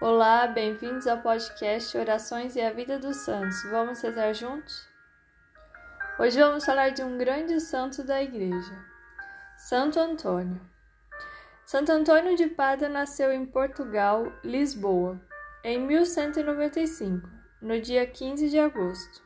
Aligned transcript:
Olá, 0.00 0.46
bem-vindos 0.46 1.06
ao 1.06 1.18
podcast 1.18 1.94
Orações 1.98 2.56
e 2.56 2.60
a 2.62 2.72
Vida 2.72 2.98
dos 2.98 3.18
Santos. 3.18 3.62
Vamos 3.64 4.00
rezar 4.00 4.32
juntos? 4.32 4.88
Hoje 6.18 6.40
vamos 6.40 6.64
falar 6.64 6.88
de 6.88 7.02
um 7.02 7.18
grande 7.18 7.60
santo 7.60 8.02
da 8.02 8.22
Igreja, 8.22 8.82
Santo 9.58 10.00
Antônio. 10.00 10.58
Santo 11.66 11.92
Antônio 11.92 12.34
de 12.34 12.46
Pada 12.46 12.88
nasceu 12.88 13.30
em 13.30 13.44
Portugal, 13.44 14.32
Lisboa, 14.42 15.20
em 15.62 15.78
1195, 15.78 17.28
no 17.60 17.78
dia 17.78 18.06
15 18.06 18.48
de 18.48 18.58
agosto. 18.58 19.22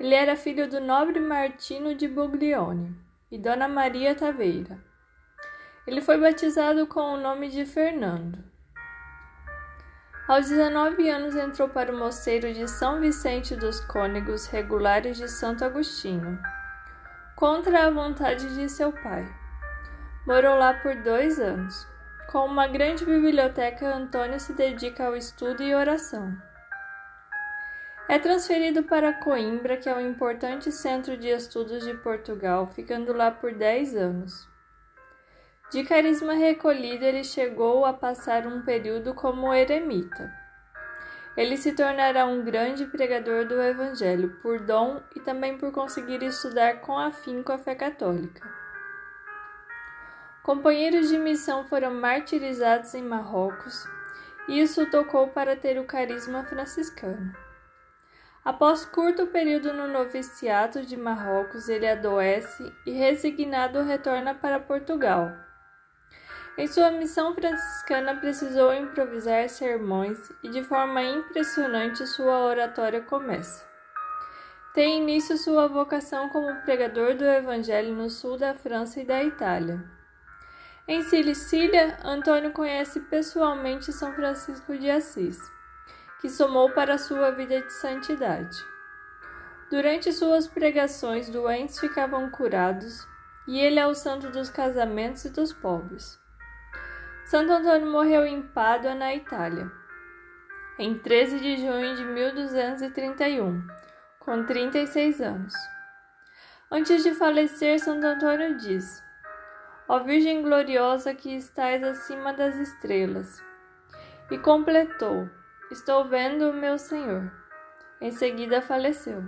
Ele 0.00 0.16
era 0.16 0.34
filho 0.34 0.68
do 0.68 0.80
nobre 0.80 1.20
Martino 1.20 1.94
de 1.94 2.08
Buglione 2.08 2.92
e 3.30 3.38
Dona 3.38 3.68
Maria 3.68 4.16
Taveira. 4.16 4.82
Ele 5.86 6.00
foi 6.00 6.18
batizado 6.18 6.88
com 6.88 7.14
o 7.14 7.16
nome 7.16 7.48
de 7.48 7.64
Fernando. 7.64 8.55
Aos 10.28 10.48
19 10.48 11.08
anos 11.08 11.36
entrou 11.36 11.68
para 11.68 11.94
o 11.94 11.96
mosteiro 11.96 12.52
de 12.52 12.66
São 12.66 13.00
Vicente 13.00 13.54
dos 13.54 13.78
Cônegos 13.78 14.46
Regulares 14.46 15.16
de 15.18 15.28
Santo 15.28 15.64
Agostinho, 15.64 16.36
contra 17.36 17.86
a 17.86 17.90
vontade 17.90 18.52
de 18.56 18.68
seu 18.68 18.90
pai. 18.90 19.24
Morou 20.26 20.58
lá 20.58 20.74
por 20.74 20.96
dois 20.96 21.38
anos. 21.38 21.86
Com 22.32 22.44
uma 22.44 22.66
grande 22.66 23.04
biblioteca, 23.04 23.94
Antônio 23.94 24.40
se 24.40 24.52
dedica 24.52 25.06
ao 25.06 25.14
estudo 25.14 25.62
e 25.62 25.72
oração. 25.72 26.36
É 28.08 28.18
transferido 28.18 28.82
para 28.82 29.12
Coimbra, 29.12 29.76
que 29.76 29.88
é 29.88 29.94
um 29.94 30.00
importante 30.00 30.72
centro 30.72 31.16
de 31.16 31.28
estudos 31.28 31.84
de 31.84 31.94
Portugal, 31.94 32.66
ficando 32.74 33.12
lá 33.12 33.30
por 33.30 33.54
dez 33.54 33.94
anos. 33.94 34.48
De 35.68 35.82
carisma 35.82 36.34
recolhido, 36.34 37.04
ele 37.04 37.24
chegou 37.24 37.84
a 37.84 37.92
passar 37.92 38.46
um 38.46 38.62
período 38.62 39.14
como 39.14 39.52
eremita. 39.52 40.32
Ele 41.36 41.56
se 41.56 41.72
tornará 41.72 42.24
um 42.24 42.44
grande 42.44 42.86
pregador 42.86 43.44
do 43.46 43.60
Evangelho 43.60 44.38
por 44.40 44.60
dom 44.60 45.02
e 45.14 45.20
também 45.20 45.58
por 45.58 45.72
conseguir 45.72 46.22
estudar 46.22 46.80
com 46.82 46.96
afinco 46.96 47.50
a 47.50 47.58
fé 47.58 47.74
católica. 47.74 48.48
Companheiros 50.44 51.08
de 51.08 51.18
missão 51.18 51.64
foram 51.64 51.92
martirizados 51.92 52.94
em 52.94 53.02
Marrocos 53.02 53.84
e 54.48 54.60
isso 54.60 54.88
tocou 54.88 55.26
para 55.28 55.56
ter 55.56 55.80
o 55.80 55.84
carisma 55.84 56.44
franciscano. 56.44 57.34
Após 58.44 58.84
curto 58.84 59.26
período 59.26 59.72
no 59.72 59.88
noviciato 59.88 60.86
de 60.86 60.96
Marrocos, 60.96 61.68
ele 61.68 61.88
adoece 61.88 62.72
e, 62.86 62.92
resignado, 62.92 63.82
retorna 63.82 64.32
para 64.32 64.60
Portugal 64.60 65.45
em 66.58 66.66
sua 66.66 66.90
missão 66.90 67.34
franciscana, 67.34 68.16
precisou 68.16 68.72
improvisar 68.72 69.48
sermões 69.48 70.32
e, 70.42 70.48
de 70.48 70.64
forma 70.64 71.02
impressionante, 71.02 72.06
sua 72.06 72.44
oratória 72.44 73.02
começa. 73.02 73.64
Tem 74.72 75.02
início 75.02 75.36
sua 75.36 75.68
vocação 75.68 76.28
como 76.30 76.62
pregador 76.62 77.14
do 77.14 77.24
Evangelho 77.24 77.94
no 77.94 78.08
sul 78.08 78.36
da 78.38 78.54
França 78.54 79.00
e 79.00 79.04
da 79.04 79.22
Itália. 79.22 79.82
Em 80.88 81.02
Sicília, 81.02 81.98
Antônio 82.04 82.52
conhece 82.52 83.00
pessoalmente 83.00 83.92
São 83.92 84.12
Francisco 84.12 84.76
de 84.78 84.90
Assis, 84.90 85.38
que 86.20 86.28
somou 86.28 86.70
para 86.70 86.96
sua 86.96 87.30
vida 87.32 87.60
de 87.60 87.72
santidade. 87.72 88.56
Durante 89.70 90.12
suas 90.12 90.46
pregações, 90.46 91.28
doentes 91.28 91.80
ficavam 91.80 92.30
curados, 92.30 93.06
e 93.48 93.58
ele 93.58 93.78
é 93.78 93.86
o 93.86 93.94
santo 93.94 94.30
dos 94.30 94.48
casamentos 94.48 95.24
e 95.24 95.30
dos 95.30 95.52
pobres. 95.52 96.18
Santo 97.26 97.50
Antônio 97.52 97.90
morreu 97.90 98.24
em 98.24 98.40
Pádua, 98.40 98.94
na 98.94 99.12
Itália, 99.12 99.68
em 100.78 100.96
13 100.96 101.40
de 101.40 101.56
junho 101.56 101.96
de 101.96 102.04
1231, 102.04 103.66
com 104.20 104.44
36 104.44 105.20
anos. 105.20 105.52
Antes 106.70 107.02
de 107.02 107.12
falecer, 107.14 107.80
Santo 107.80 108.06
Antônio 108.06 108.56
diz: 108.58 109.02
Ó 109.88 109.98
Virgem 109.98 110.40
gloriosa 110.40 111.14
que 111.14 111.34
estais 111.34 111.82
acima 111.82 112.32
das 112.32 112.54
estrelas. 112.60 113.42
E 114.30 114.38
completou: 114.38 115.28
Estou 115.72 116.04
vendo 116.04 116.48
o 116.50 116.54
meu 116.54 116.78
Senhor. 116.78 117.28
Em 118.00 118.12
seguida 118.12 118.62
faleceu. 118.62 119.24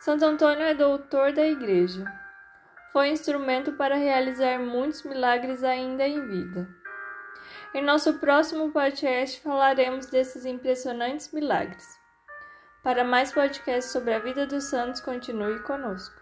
Santo 0.00 0.24
Antônio 0.24 0.62
é 0.62 0.72
doutor 0.72 1.34
da 1.34 1.46
Igreja. 1.46 2.06
Foi 2.94 3.10
instrumento 3.10 3.72
para 3.74 3.96
realizar 3.96 4.58
muitos 4.58 5.02
milagres 5.02 5.62
ainda 5.62 6.08
em 6.08 6.26
vida. 6.26 6.77
Em 7.74 7.82
nosso 7.82 8.14
próximo 8.14 8.72
podcast 8.72 9.40
falaremos 9.40 10.06
desses 10.06 10.46
impressionantes 10.46 11.30
milagres. 11.32 11.86
Para 12.82 13.04
mais 13.04 13.30
podcasts 13.30 13.92
sobre 13.92 14.14
a 14.14 14.18
vida 14.18 14.46
dos 14.46 14.64
santos, 14.64 15.02
continue 15.02 15.60
conosco. 15.60 16.17